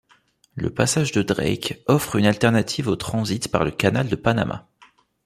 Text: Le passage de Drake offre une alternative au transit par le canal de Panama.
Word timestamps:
Le 0.55 0.71
passage 0.71 1.11
de 1.11 1.21
Drake 1.21 1.83
offre 1.85 2.15
une 2.15 2.25
alternative 2.25 2.87
au 2.87 2.95
transit 2.95 3.47
par 3.51 3.63
le 3.63 3.69
canal 3.69 4.07
de 4.07 4.15
Panama. 4.15 4.67